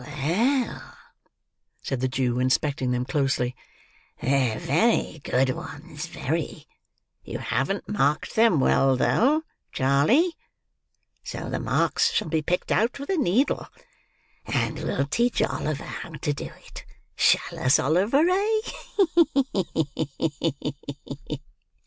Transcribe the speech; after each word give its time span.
"Well," 0.03 0.97
said 1.83 1.99
the 2.01 2.07
Jew, 2.07 2.39
inspecting 2.39 2.89
them 2.89 3.05
closely; 3.05 3.55
"they're 4.19 4.57
very 4.57 5.19
good 5.23 5.51
ones, 5.51 6.07
very. 6.07 6.65
You 7.23 7.37
haven't 7.37 7.87
marked 7.87 8.33
them 8.33 8.59
well, 8.59 8.97
though, 8.97 9.43
Charley; 9.71 10.35
so 11.23 11.51
the 11.51 11.59
marks 11.59 12.11
shall 12.13 12.29
be 12.29 12.41
picked 12.41 12.71
out 12.71 12.97
with 12.97 13.11
a 13.11 13.17
needle, 13.17 13.67
and 14.47 14.79
we'll 14.79 15.05
teach 15.05 15.39
Oliver 15.39 15.83
how 15.83 16.13
to 16.13 16.33
do 16.33 16.45
it. 16.65 16.83
Shall 17.15 17.59
us, 17.59 17.77
Oliver, 17.77 18.27
eh? 18.27 18.59
Ha! 18.65 19.25
ha! 19.35 20.05
ha!" 20.17 21.37